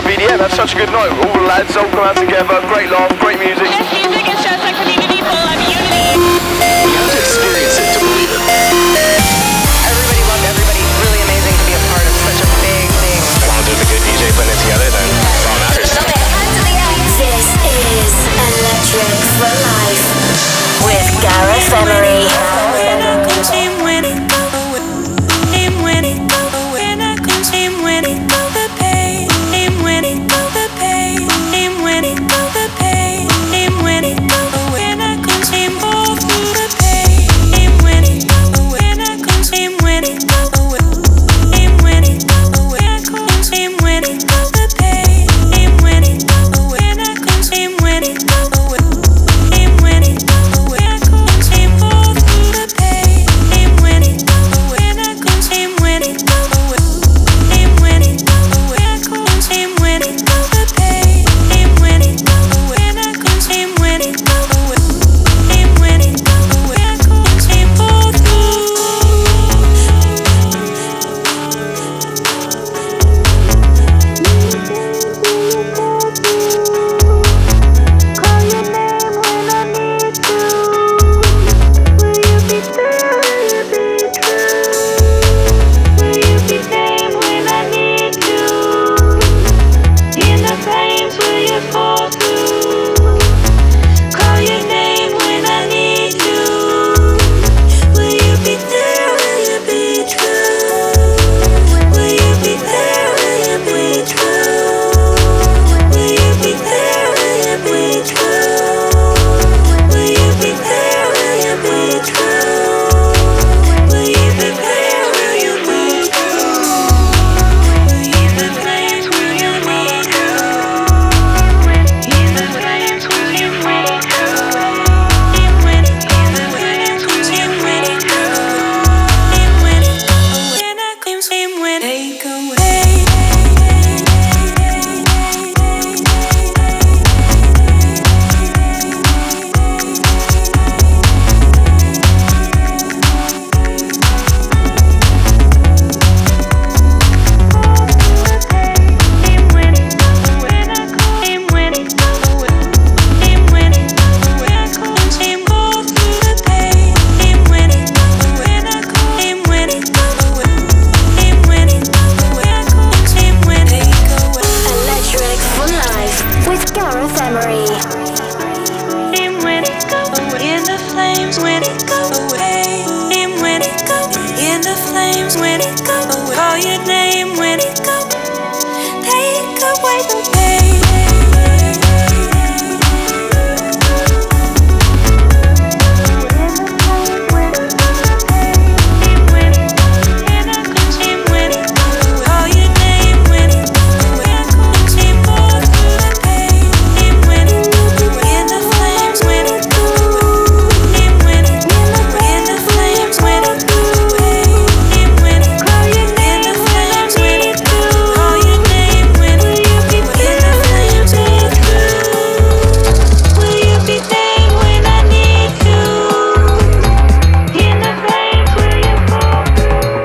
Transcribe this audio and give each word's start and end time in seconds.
EDM, 0.00 0.40
had 0.40 0.50
such 0.52 0.74
a 0.74 0.78
good 0.78 0.90
night. 0.90 1.12
All 1.12 1.32
the 1.34 1.46
lads 1.46 1.76
all 1.76 1.84
come 1.90 2.00
out 2.00 2.16
together, 2.16 2.60
great 2.72 2.88
laugh, 2.88 3.12
great 3.20 3.38
music. 3.38 3.68
Yes, 3.68 3.92
music 3.92 4.26
is 4.26 4.42
just 4.42 4.81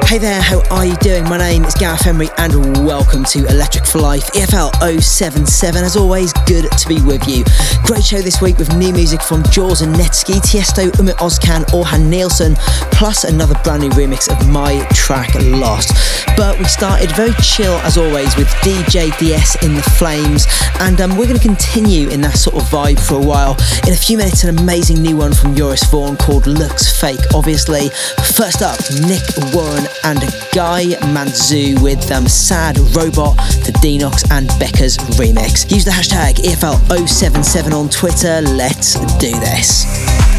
Hey 0.07 0.19
there, 0.19 0.41
how 0.41 0.61
are 0.71 0.85
you 0.85 0.95
doing? 1.01 1.25
My 1.25 1.37
name 1.37 1.65
is 1.65 1.73
Gareth 1.73 2.07
Emery 2.07 2.29
and 2.37 2.77
welcome 2.87 3.25
to 3.25 3.39
Electric 3.47 3.85
for 3.85 3.99
Life 3.99 4.31
EFL 4.31 5.01
077. 5.01 5.83
As 5.83 5.97
always, 5.97 6.31
good 6.45 6.71
to 6.71 6.87
be 6.87 7.01
with 7.01 7.27
you. 7.27 7.43
Great 7.83 8.05
show 8.05 8.21
this 8.21 8.41
week 8.41 8.57
with 8.57 8.73
new 8.77 8.93
music 8.93 9.21
from 9.21 9.43
Jauz 9.51 9.81
and 9.81 9.93
Netsky, 9.93 10.39
Tiesto, 10.39 10.89
Umit 10.91 11.15
Ozkan, 11.15 11.65
Orhan 11.71 12.07
Nielsen, 12.07 12.55
plus 12.89 13.25
another 13.25 13.55
brand 13.65 13.81
new 13.81 13.89
remix 13.89 14.31
of 14.31 14.47
my 14.47 14.87
track 14.93 15.35
Lost. 15.41 15.91
But 16.37 16.57
we 16.57 16.63
started 16.65 17.11
very 17.11 17.33
chill 17.43 17.73
as 17.79 17.97
always 17.97 18.33
with 18.37 18.47
DJ 18.63 19.15
DS 19.19 19.61
in 19.61 19.75
the 19.75 19.81
Flames, 19.81 20.47
and 20.79 21.01
um, 21.01 21.17
we're 21.17 21.27
going 21.27 21.39
to 21.39 21.45
continue 21.45 22.07
in 22.07 22.21
that 22.21 22.37
sort 22.37 22.55
of 22.55 22.63
vibe 22.69 22.99
for 23.05 23.15
a 23.15 23.25
while. 23.25 23.57
In 23.85 23.91
a 23.91 23.97
few 23.97 24.17
minutes, 24.17 24.45
an 24.45 24.57
amazing 24.57 25.01
new 25.01 25.17
one 25.17 25.33
from 25.33 25.53
Joris 25.53 25.83
Voorn 25.83 26.15
called 26.15 26.47
Looks 26.47 26.97
Fake, 26.97 27.19
obviously. 27.35 27.89
First 28.37 28.61
up, 28.61 28.79
Nick 29.01 29.23
Warren 29.53 29.85
and 30.03 30.19
Guy 30.53 30.85
Mantzur 31.13 31.81
with 31.81 32.11
um, 32.11 32.27
Sad 32.27 32.77
Robot, 32.95 33.37
the 33.65 33.73
Denox 33.81 34.29
and 34.31 34.47
Becca's 34.59 34.97
remix. 35.17 35.71
Use 35.71 35.85
the 35.85 35.91
hashtag 35.91 36.35
EFL077 36.35 37.73
on 37.73 37.89
Twitter. 37.89 38.41
Let's 38.41 38.95
do 39.17 39.31
this. 39.39 40.36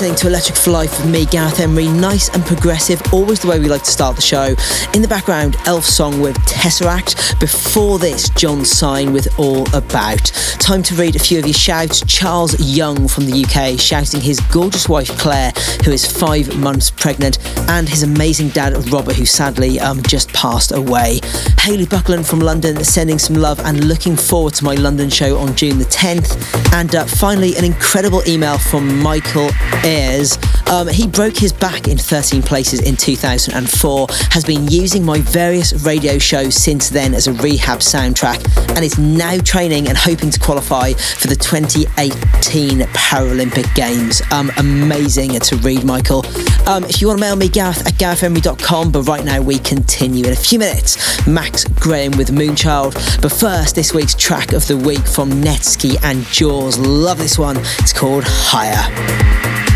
Listening 0.00 0.14
to 0.14 0.28
Electric 0.28 0.56
for 0.56 0.70
Life 0.70 0.96
with 1.00 1.10
me, 1.10 1.26
Gareth 1.26 1.58
Emery. 1.58 1.88
Nice 1.88 2.28
and 2.28 2.46
progressive, 2.46 3.02
always 3.12 3.40
the 3.40 3.48
way 3.48 3.58
we 3.58 3.66
like 3.66 3.82
to 3.82 3.90
start 3.90 4.14
the 4.14 4.22
show. 4.22 4.54
In 4.94 5.02
the 5.02 5.08
background, 5.08 5.56
Elf 5.66 5.84
Song 5.84 6.20
with 6.20 6.36
Tesseract. 6.46 7.40
Before 7.40 7.98
this, 7.98 8.28
John 8.28 8.64
Sign 8.64 9.12
with 9.12 9.26
All 9.40 9.66
About. 9.74 10.24
Time 10.60 10.84
to 10.84 10.94
read 10.94 11.16
a 11.16 11.18
few 11.18 11.40
of 11.40 11.46
your 11.46 11.52
shouts. 11.52 12.04
Charles 12.06 12.54
Young 12.60 13.08
from 13.08 13.26
the 13.26 13.44
UK 13.44 13.76
shouting 13.80 14.20
his 14.20 14.38
gorgeous 14.52 14.88
wife 14.88 15.08
Claire, 15.18 15.50
who 15.84 15.90
is 15.90 16.06
five 16.06 16.56
months 16.56 16.92
pregnant, 16.92 17.38
and 17.68 17.88
his 17.88 18.02
amazing 18.02 18.48
dad 18.48 18.72
Robert, 18.92 19.14
who 19.14 19.24
sadly 19.24 19.78
um, 19.80 20.02
just 20.02 20.32
passed 20.32 20.72
away. 20.72 21.20
Haley 21.60 21.86
Buckland 21.86 22.26
from 22.26 22.40
London 22.40 22.82
sending 22.84 23.18
some 23.18 23.36
love 23.36 23.60
and 23.60 23.84
looking 23.86 24.16
forward 24.16 24.54
to 24.54 24.64
my 24.64 24.74
London 24.74 25.10
show 25.10 25.38
on 25.38 25.54
June 25.54 25.78
the 25.78 25.84
10th. 25.84 26.36
And 26.72 26.94
uh, 26.94 27.04
finally, 27.04 27.56
an 27.56 27.64
incredible 27.64 28.22
email 28.26 28.58
from 28.58 28.98
Michael 29.00 29.50
Ayres. 29.84 30.38
Um, 30.70 30.86
he 30.88 31.06
broke 31.06 31.36
his 31.36 31.52
back 31.52 31.88
in 31.88 31.96
13 31.96 32.42
places 32.42 32.80
in 32.80 32.96
2004, 32.96 34.06
has 34.30 34.44
been 34.44 34.68
using 34.68 35.04
my 35.04 35.20
various 35.20 35.72
radio 35.84 36.18
shows 36.18 36.54
since 36.54 36.90
then 36.90 37.14
as 37.14 37.26
a 37.26 37.32
rehab 37.34 37.78
soundtrack, 37.78 38.44
and 38.76 38.84
is 38.84 38.98
now 38.98 39.38
training 39.38 39.88
and 39.88 39.96
hoping 39.96 40.30
to 40.30 40.38
qualify 40.38 40.92
for 40.92 41.28
the 41.28 41.36
2018 41.36 42.80
Paralympic 42.80 43.74
Games. 43.74 44.20
Um, 44.30 44.50
amazing 44.58 45.30
to 45.40 45.56
read, 45.56 45.84
Michael. 45.84 46.26
Um, 46.68 46.84
if 46.84 47.00
you 47.00 47.06
want 47.08 47.18
to 47.18 47.24
mail 47.24 47.36
me, 47.36 47.48
Gareth 47.48 47.86
at 47.86 47.94
garethemery.com, 47.94 48.92
but 48.92 49.02
right 49.02 49.24
now 49.24 49.40
we 49.40 49.58
continue 49.58 50.26
in 50.26 50.32
a 50.32 50.36
few 50.36 50.58
minutes. 50.58 51.26
Max 51.26 51.64
Graham 51.64 52.12
with 52.18 52.28
Moonchild, 52.28 53.22
but 53.22 53.32
first, 53.32 53.74
this 53.74 53.94
week's 53.94 54.14
track 54.14 54.52
of 54.52 54.66
the 54.66 54.76
week 54.76 55.06
from 55.06 55.30
Netsky 55.30 55.96
and 56.02 56.24
Jauz. 56.24 56.78
Love 56.78 57.18
this 57.18 57.38
one. 57.38 57.56
It's 57.56 57.92
called 57.92 58.24
Higher. 58.26 59.67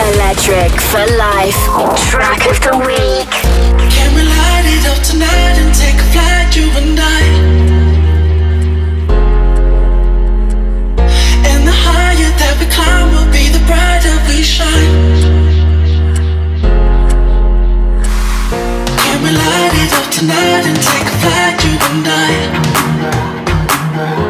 Electric 0.00 0.72
for 0.80 1.04
life. 1.18 1.60
Track 2.08 2.40
of 2.48 2.58
the 2.64 2.72
week. 2.88 3.30
Can 3.92 4.14
we 4.14 4.22
light 4.22 4.64
it 4.64 4.86
up 4.88 5.02
tonight 5.04 5.58
and 5.60 5.74
take 5.74 5.94
a 5.94 6.04
flight, 6.12 6.56
you 6.56 6.70
and 6.80 6.98
I? 6.98 7.22
And 11.50 11.66
the 11.68 11.76
higher 11.84 12.32
that 12.40 12.56
we 12.58 12.66
climb 12.72 13.12
will 13.12 13.30
be 13.30 13.50
the 13.52 13.60
brighter 13.68 14.16
we 14.26 14.42
shine. 14.42 14.96
Can 19.04 19.18
we 19.22 19.30
light 19.36 19.74
it 19.84 19.92
up 19.92 20.08
tonight 20.10 20.64
and 20.64 20.80
take 20.80 21.06
a 21.06 21.16
flight, 21.20 21.62
you 21.64 21.76
and 21.90 22.08
I? 24.26 24.29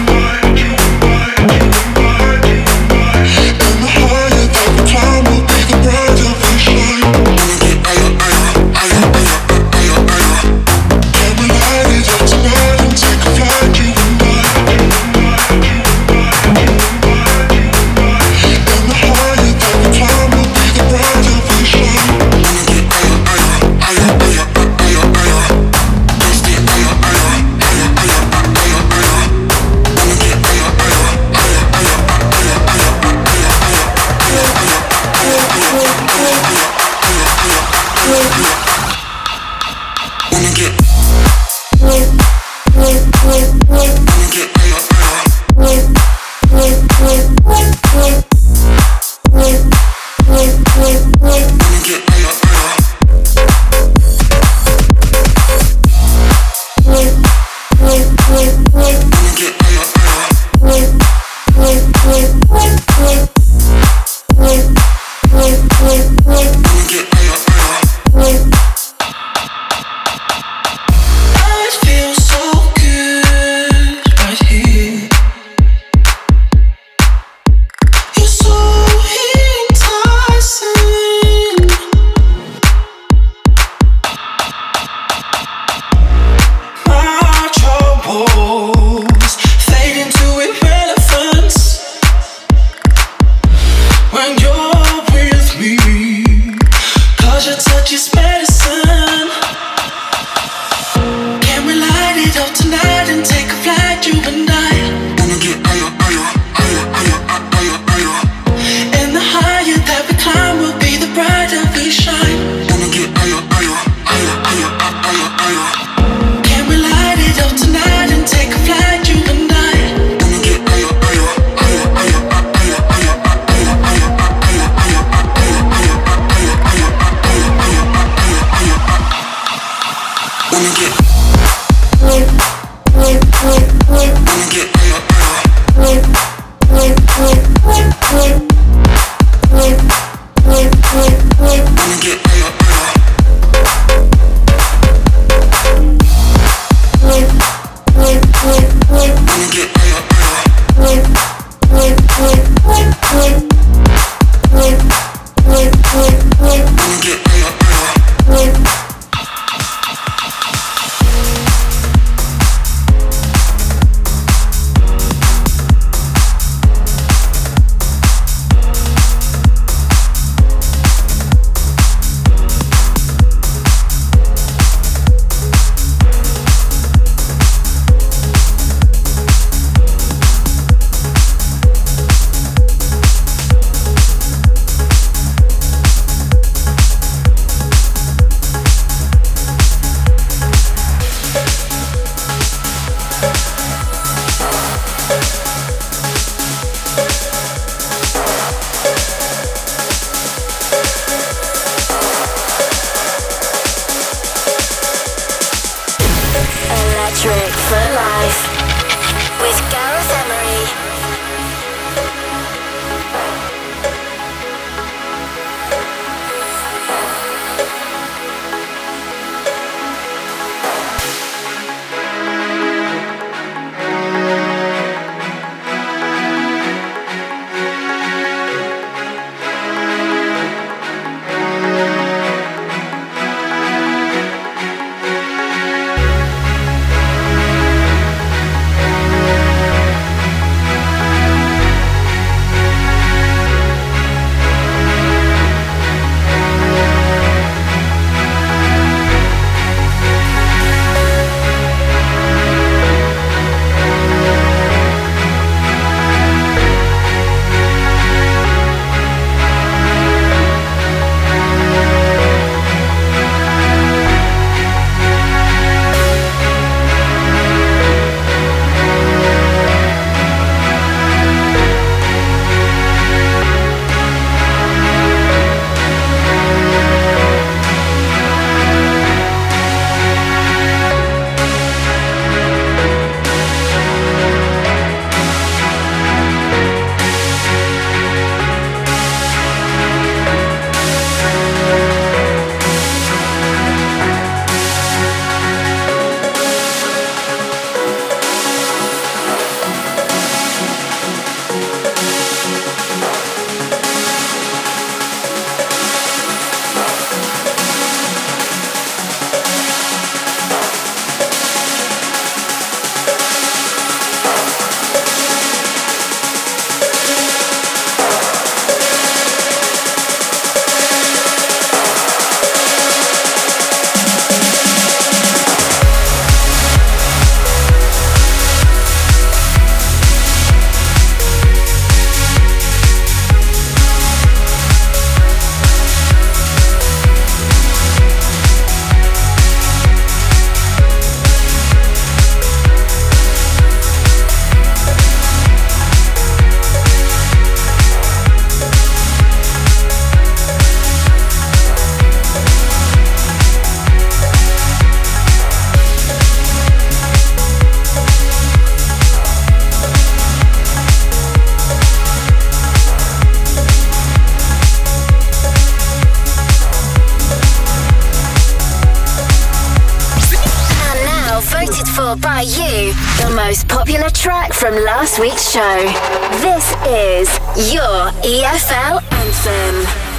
EFL 378.61 379.01
Anthem. 379.09 380.10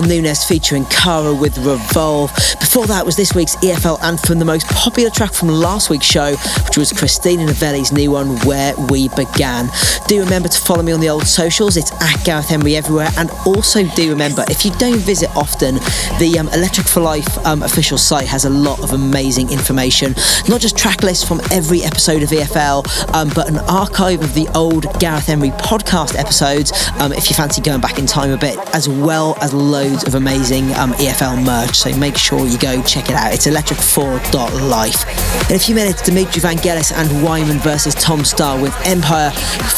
Carl 0.00 0.08
Nunes 0.08 0.44
featuring 0.44 0.84
Cara 0.86 1.34
with 1.34 1.58
Revolve. 1.58 2.32
Before 2.58 2.86
that 2.86 3.04
was 3.04 3.16
this 3.16 3.34
week's 3.34 3.56
EFL 3.56 4.02
anthem, 4.02 4.38
the 4.38 4.44
most 4.44 4.66
popular 4.68 5.10
track 5.10 5.34
from 5.34 5.48
last 5.48 5.90
week's 5.90 6.06
show, 6.06 6.36
which 6.66 6.78
was 6.78 6.92
Christina 6.92 7.44
Novelli's 7.44 7.92
new 7.92 8.12
one, 8.12 8.38
Where 8.46 8.74
We 8.88 9.08
Began. 9.10 9.68
Do 10.06 10.20
remember 10.20 10.48
to 10.48 10.58
follow 10.58 10.82
me 10.82 10.92
on 10.92 11.00
the 11.00 11.10
old 11.10 11.26
socials. 11.26 11.76
It's 11.76 11.92
at 12.00 12.24
Gareth 12.24 12.50
Emery 12.50 12.76
everywhere. 12.76 13.08
And 13.18 13.30
also 13.44 13.84
do 13.94 14.10
remember, 14.10 14.44
if 14.48 14.64
you 14.64 14.70
don't 14.72 15.00
visit 15.00 15.28
often, 15.36 15.74
the 16.18 16.36
um, 16.38 16.48
Electric 16.48 16.86
for 16.86 17.00
Life 17.00 17.36
um, 17.44 17.62
official 17.62 17.98
site 17.98 18.26
has 18.26 18.44
a 18.44 18.50
lot 18.50 18.82
of 18.82 18.92
amazing 18.92 19.50
information. 19.50 20.14
Not 20.48 20.60
just 20.60 20.78
track 20.78 21.02
lists 21.02 21.26
from 21.26 21.40
every 21.50 21.82
episode 21.82 22.22
of 22.22 22.30
EFL, 22.30 22.86
um, 23.14 23.28
but 23.34 23.48
an 23.48 23.58
archive 23.68 24.22
of 24.22 24.34
the 24.34 24.48
old 24.54 24.86
Gareth 24.98 25.28
Emery 25.28 25.50
podcast 25.50 26.16
episodes, 26.16 26.72
um, 27.00 27.12
if 27.12 27.28
you 27.28 27.36
fancy 27.36 27.60
going 27.60 27.80
back 27.80 27.98
in 27.98 28.06
time 28.06 28.30
a 28.30 28.38
bit, 28.38 28.56
as 28.74 28.88
well 28.88 29.36
as 29.42 29.52
loads 29.52 29.89
of 29.90 30.14
amazing 30.14 30.72
um, 30.74 30.92
EFL 30.94 31.44
merch. 31.44 31.76
So 31.76 31.94
make 31.96 32.16
sure 32.16 32.46
you 32.46 32.58
go 32.58 32.82
check 32.82 33.10
it 33.10 33.16
out. 33.16 33.32
It's 33.32 33.46
electric4.life. 33.46 35.50
In 35.50 35.56
a 35.56 35.58
few 35.58 35.74
minutes, 35.74 36.02
Dimitri 36.02 36.40
Vangelis 36.40 36.92
and 36.92 37.24
Wyman 37.24 37.58
versus 37.58 37.94
Tom 37.94 38.20
Staar 38.20 38.60
with 38.60 38.74
Empire. 38.86 39.30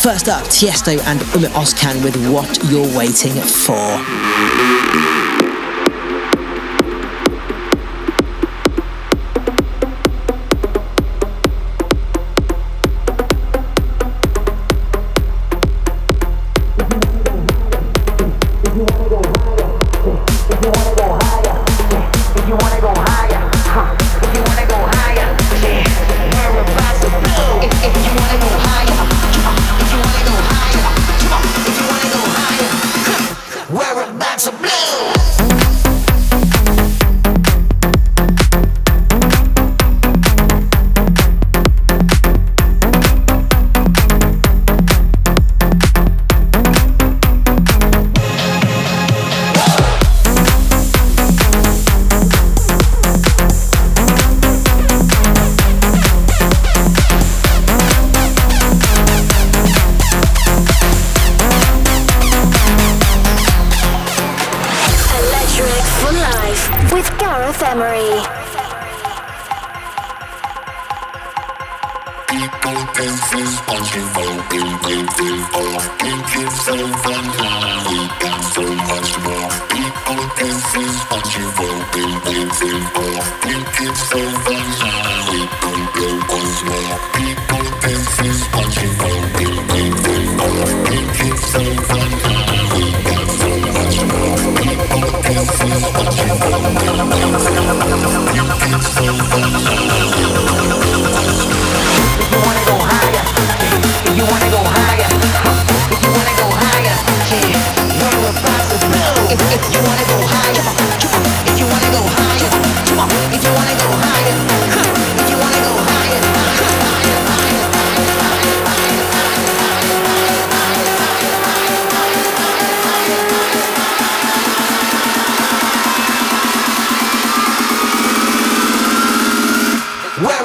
First 0.03 0.29
up, 0.29 0.45
Tiesto 0.45 1.01
and 1.07 1.21
Umit 1.33 1.51
Ozkan 1.51 2.03
with 2.05 2.17
What 2.31 2.59
You're 2.71 2.97
Waiting 2.97 3.33
For. 3.33 5.32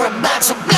a 0.07 0.09
maximum. 0.21 0.76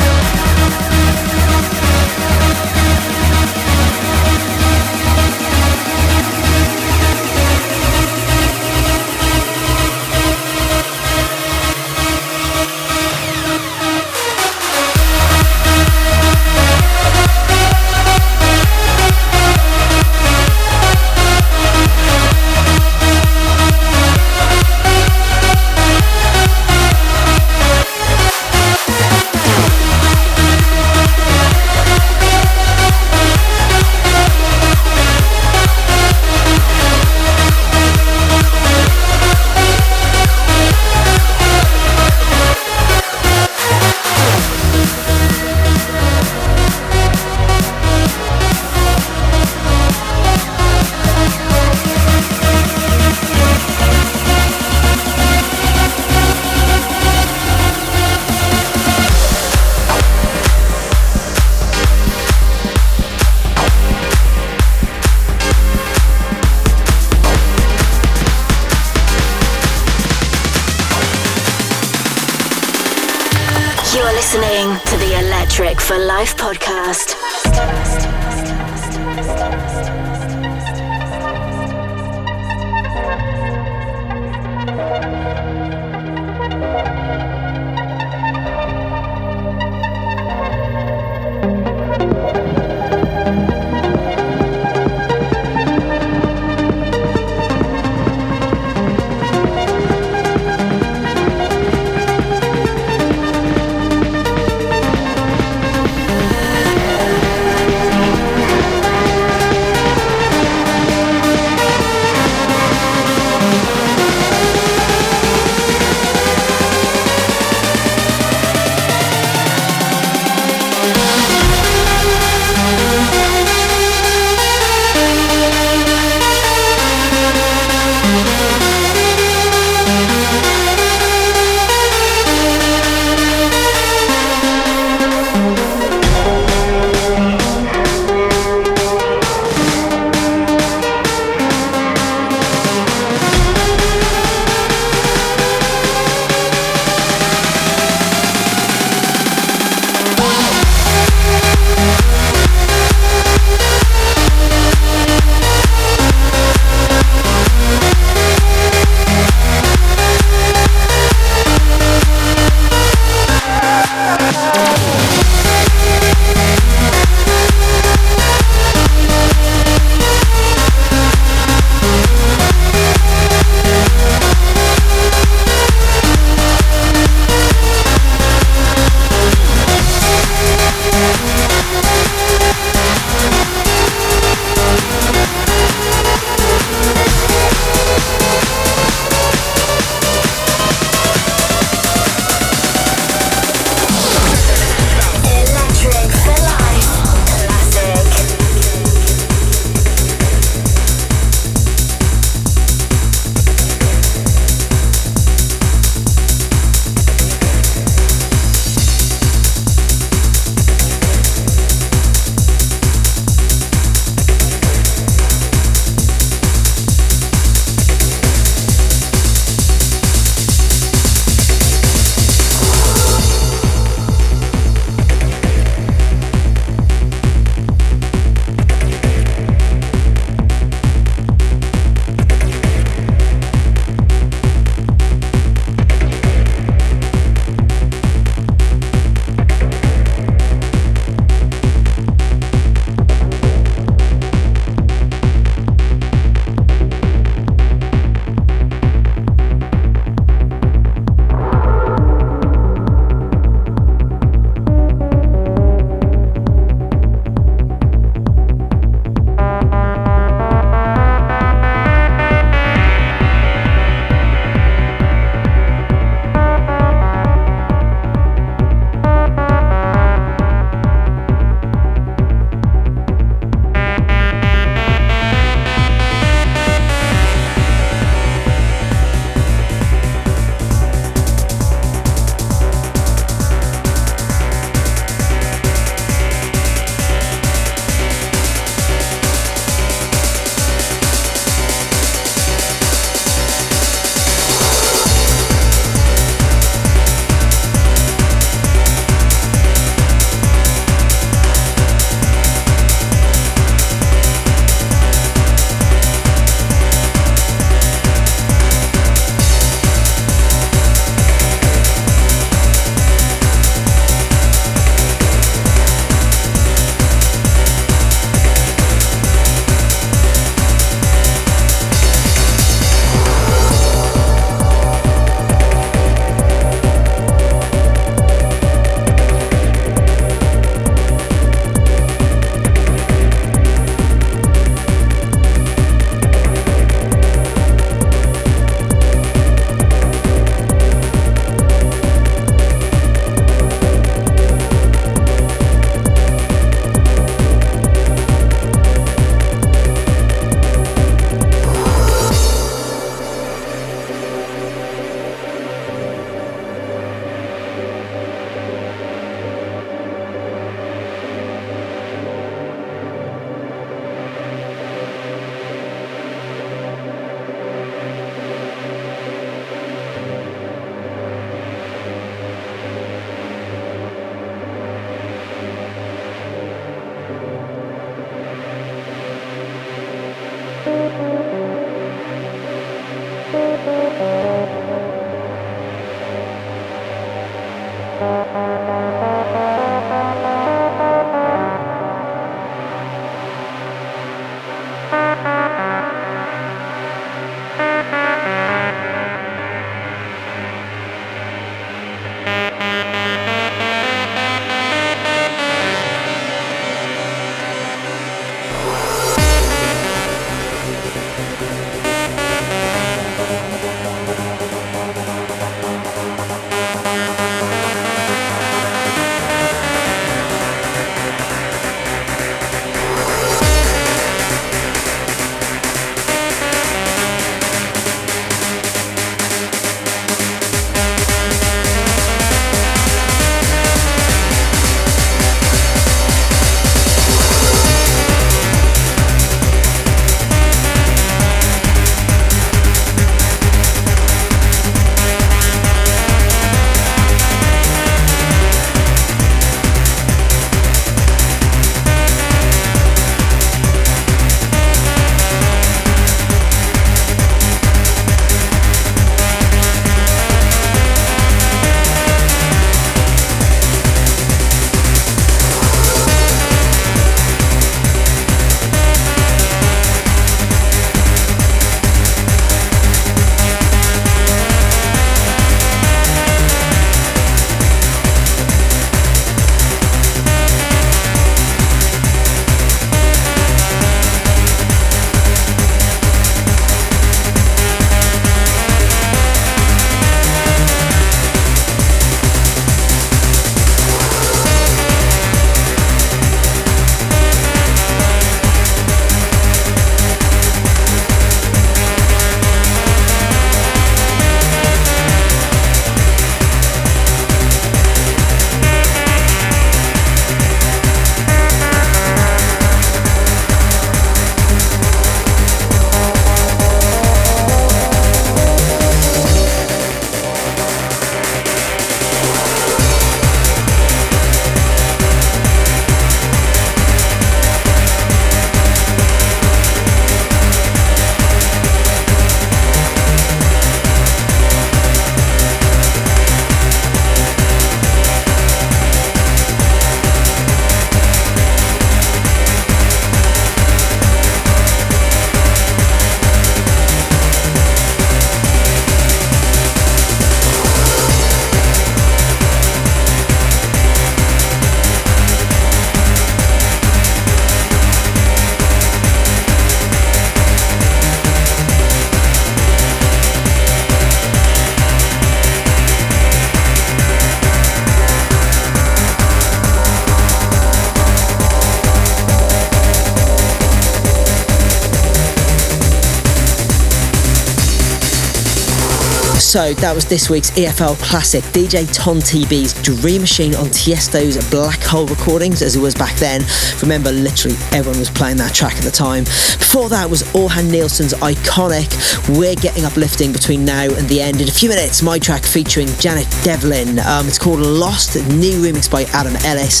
So 579.70 579.94
that 579.94 580.12
was 580.16 580.24
this 580.24 580.50
week's 580.50 580.72
EFL 580.72 581.16
classic, 581.22 581.62
DJ 581.66 582.12
Ton 582.12 582.38
TB's 582.38 582.92
Dream 583.04 583.42
Machine 583.42 583.72
on 583.76 583.86
Tiesto's 583.86 584.58
Black 584.68 585.00
Hole 585.04 585.26
recordings, 585.26 585.80
as 585.80 585.94
it 585.94 586.00
was 586.00 586.12
back 586.12 586.34
then. 586.38 586.64
Remember, 587.00 587.30
literally 587.30 587.76
everyone 587.92 588.18
was 588.18 588.30
playing 588.30 588.56
that 588.56 588.74
track 588.74 588.96
at 588.96 589.04
the 589.04 589.12
time. 589.12 589.44
Before 589.78 590.08
that 590.08 590.28
was 590.28 590.42
Orjan 590.54 590.90
Nilsen's 590.90 591.34
iconic 591.34 592.10
We're 592.58 592.74
Getting 592.74 593.04
Uplifting 593.04 593.52
between 593.52 593.84
now 593.84 594.12
and 594.12 594.28
the 594.28 594.40
end. 594.40 594.60
In 594.60 594.66
a 594.66 594.72
few 594.72 594.88
minutes, 594.88 595.22
my 595.22 595.38
track 595.38 595.64
featuring 595.64 596.08
Janet 596.18 596.50
Devlin. 596.64 597.20
Um, 597.20 597.46
it's 597.46 597.58
called 597.58 597.78
Lost, 597.78 598.34
new 598.50 598.82
remix 598.82 599.08
by 599.08 599.22
Adam 599.30 599.54
Ellis. 599.62 600.00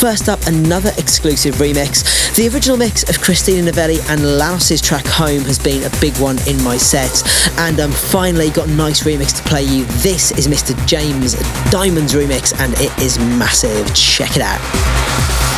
First 0.00 0.30
up, 0.30 0.40
another 0.46 0.92
exclusive 0.96 1.56
remix. 1.56 2.34
The 2.36 2.48
original 2.48 2.78
mix 2.78 3.02
of 3.10 3.20
Christina 3.20 3.70
Novelli 3.70 3.98
and 4.08 4.22
Lanos' 4.22 4.82
track 4.82 5.04
Home 5.08 5.42
has 5.42 5.58
been 5.58 5.84
a 5.84 5.90
big 6.00 6.16
one 6.16 6.38
in 6.48 6.56
my 6.64 6.78
set. 6.78 7.22
And 7.58 7.78
um, 7.80 7.92
finally, 7.92 8.48
got 8.48 8.68
nice 8.70 9.04
remix 9.10 9.36
to 9.36 9.42
play 9.42 9.62
you. 9.62 9.84
This 10.02 10.30
is 10.32 10.46
Mr. 10.46 10.76
James 10.86 11.34
Diamond's 11.70 12.14
remix, 12.14 12.58
and 12.60 12.74
it 12.74 12.96
is 13.02 13.18
massive. 13.18 13.92
Check 13.94 14.36
it 14.36 14.42
out. 14.42 15.49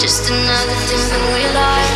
Cause 0.00 0.20
thing 0.20 0.46
that 0.46 1.22
we 1.34 1.42
like 1.52 1.87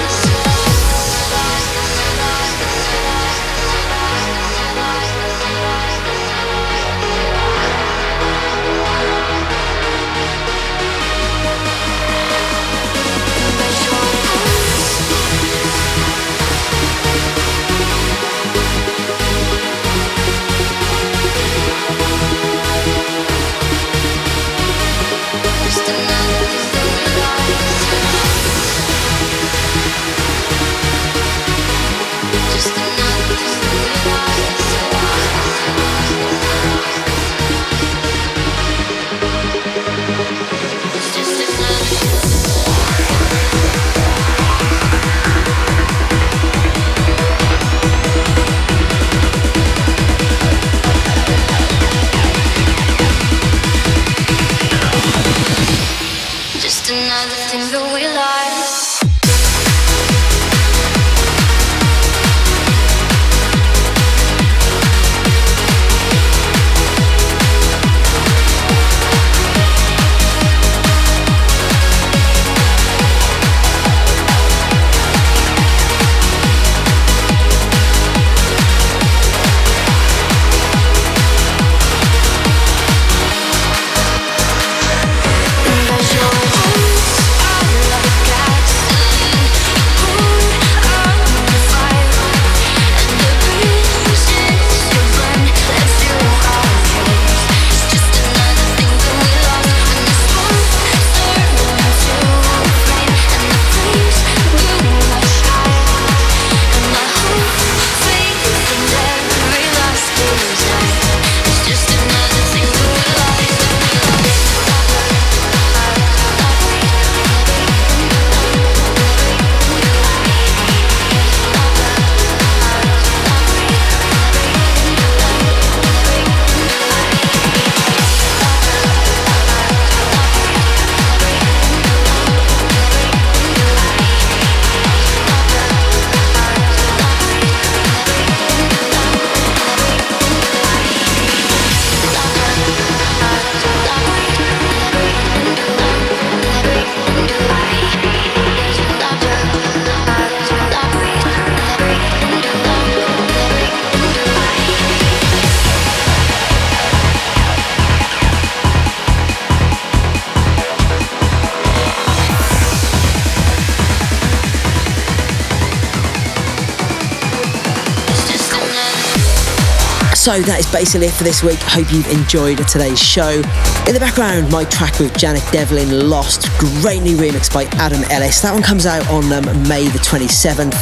So 170.32 170.40
that 170.40 170.60
is 170.60 170.72
basically 170.72 171.08
it 171.08 171.12
for 171.12 171.24
this 171.24 171.42
week. 171.42 171.58
Hope 171.60 171.92
you've 171.92 172.08
enjoyed 172.08 172.56
today's 172.66 172.98
show. 172.98 173.44
In 173.84 173.92
the 173.92 174.00
background, 174.00 174.50
my 174.50 174.64
track 174.64 174.98
with 174.98 175.12
Janet 175.14 175.44
Devlin, 175.52 176.08
Lost. 176.08 176.48
Great 176.56 177.02
new 177.02 177.18
remix 177.18 177.52
by 177.52 177.64
Adam 177.76 178.00
Ellis. 178.08 178.40
That 178.40 178.54
one 178.54 178.62
comes 178.62 178.86
out 178.86 179.04
on 179.10 179.30
um, 179.30 179.44
May 179.68 179.88
the 179.88 179.98
27th. 179.98 180.72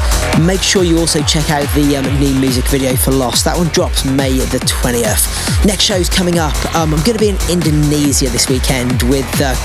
Make 0.46 0.62
sure 0.62 0.84
you 0.84 0.98
also 0.98 1.20
check 1.24 1.50
out 1.50 1.66
the 1.74 1.96
um, 1.96 2.06
new 2.20 2.32
music 2.38 2.64
video 2.68 2.94
for 2.94 3.10
Lost. 3.10 3.44
That 3.44 3.56
one 3.56 3.66
drops 3.74 4.04
May 4.04 4.38
the 4.38 4.62
20th. 4.70 5.66
Next 5.66 5.82
show's 5.82 6.08
coming 6.08 6.38
up. 6.38 6.54
Um, 6.76 6.94
I'm 6.94 7.02
going 7.02 7.18
to 7.18 7.24
be 7.24 7.30
in 7.30 7.38
Indonesia 7.50 8.30
this 8.30 8.48
weekend 8.48 9.02
with 9.10 9.26
uh, 9.42 9.58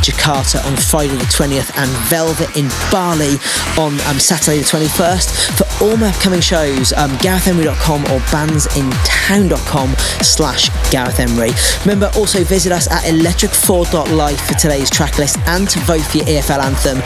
Jakarta 0.00 0.64
on 0.64 0.74
Friday 0.76 1.16
the 1.20 1.28
20th 1.28 1.76
and 1.76 1.90
Velvet 2.08 2.56
in 2.56 2.72
Bali 2.90 3.36
on 3.76 3.92
um, 4.08 4.16
Saturday 4.16 4.64
the 4.64 4.64
21st. 4.64 5.58
For 5.60 5.68
all 5.80 5.96
my 5.96 6.08
upcoming 6.08 6.40
shows, 6.40 6.92
um, 6.92 7.10
GarethEmery.com 7.18 8.04
or 8.04 8.20
bandsintown.com 8.30 9.94
slash 10.22 10.68
Gareth 10.90 11.20
Emery. 11.20 11.50
Remember, 11.84 12.10
also 12.16 12.44
visit 12.44 12.72
us 12.72 12.90
at 12.90 13.04
electric4.life 13.04 14.40
for 14.46 14.54
today's 14.54 14.90
track 14.90 15.18
list 15.18 15.38
and 15.46 15.68
to 15.70 15.78
vote 15.80 16.02
for 16.02 16.18
your 16.18 16.26
EFL 16.26 16.58
anthem. 16.62 16.98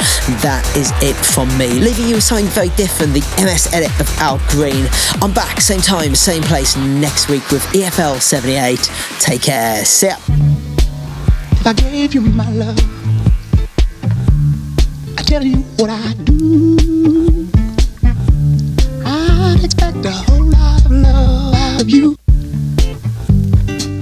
That 0.43 0.65
is 0.77 0.93
it 1.03 1.15
from 1.15 1.49
me. 1.57 1.69
Leaving 1.69 2.09
you 2.09 2.17
with 2.17 2.25
something 2.25 2.47
very 2.47 2.71
different, 2.71 3.13
the 3.13 3.21
MS 3.43 3.73
edit 3.73 3.91
of 4.01 4.09
Al 4.19 4.39
Green. 4.49 4.87
I'm 5.23 5.33
back, 5.33 5.61
same 5.61 5.81
time, 5.81 6.15
same 6.15 6.43
place 6.43 6.77
next 6.77 7.29
week 7.29 7.49
with 7.51 7.63
EFL 7.73 8.21
78. 8.21 8.91
Take 9.21 9.43
care. 9.43 9.85
See 9.85 10.09
ya. 10.09 10.17
If 11.53 11.67
I 11.67 11.73
gave 11.73 12.15
you 12.15 12.21
my 12.21 12.51
love, 12.51 12.79
I 15.17 15.23
tell 15.23 15.43
you 15.43 15.59
what 15.79 15.91
I 15.91 16.13
do. 16.25 17.24
Of 21.85 21.91
you. 21.91 22.17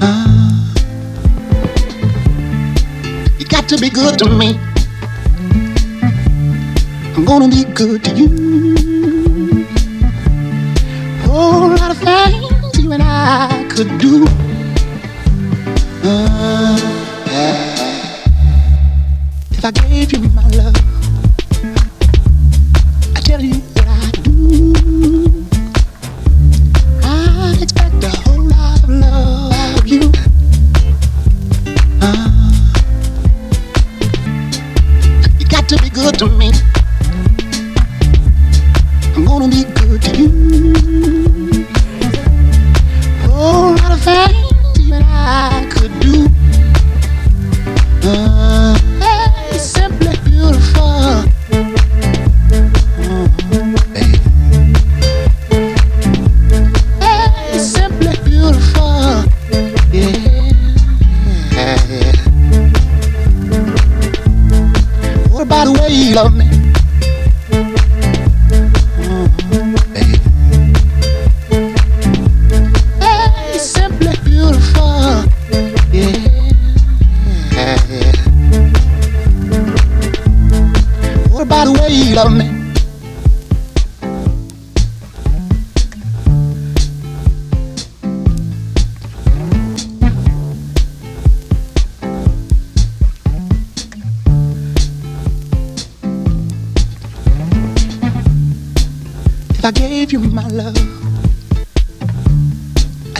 Ah. 0.01 0.73
you 3.39 3.47
got 3.47 3.69
to 3.69 3.77
be 3.79 3.91
good 3.91 4.19
to 4.21 4.29
me. 4.31 4.57
I'm 7.17 7.25
gonna 7.25 7.49
be 7.49 7.65
good 7.75 8.05
to 8.05 8.11
you. 8.15 8.29
Whole 11.27 11.71
lot 11.71 11.91
of 11.91 11.99
things 11.99 12.79
you 12.79 12.93
and 12.93 13.03
I 13.03 13.67
could 13.69 13.99
do. 13.99 14.42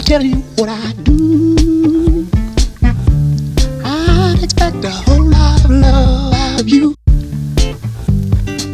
Tell 0.05 0.21
you 0.21 0.35
what 0.57 0.67
I 0.67 0.91
do. 1.03 2.27
I'd 3.85 4.39
expect 4.43 4.83
a 4.83 4.89
whole 4.89 5.23
lot 5.23 5.63
of 5.63 5.71
love 5.71 6.33
out 6.33 6.59
of 6.59 6.67
you. 6.67 6.95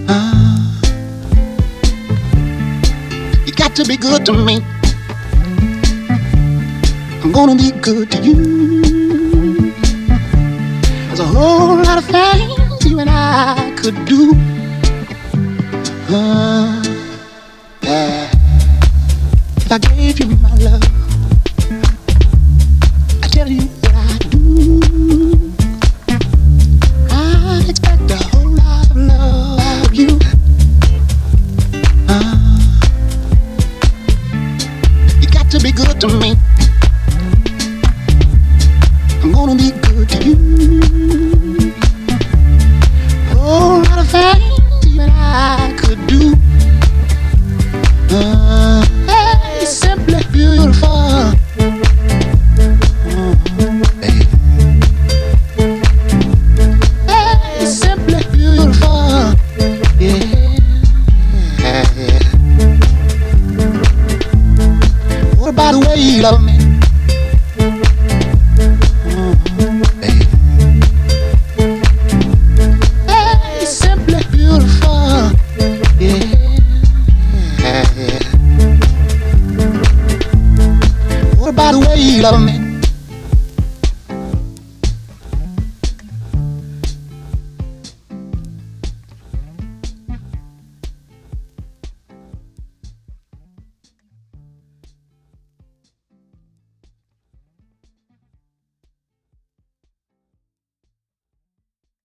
Ah, 0.08 0.82
you 3.46 3.54
got 3.54 3.76
to 3.76 3.86
be 3.86 3.96
good 3.96 4.26
to 4.26 4.34
me. 4.34 4.62
I'm 7.22 7.32
gonna 7.32 7.56
be 7.56 7.72
good 7.80 8.10
to 8.12 8.22
you. 8.24 9.72
There's 11.08 11.20
a 11.20 11.26
whole 11.26 11.78
lot 11.78 12.00
of 12.00 12.06
things 12.06 12.86
you 12.86 13.00
and 13.00 13.10
I 13.10 13.76
could 13.78 14.04
do. 14.06 14.34
Ah, 16.10 16.82
yeah. 17.84 18.32
If 19.58 19.72
I 19.72 19.78
gave 19.78 20.20
you. 20.20 20.39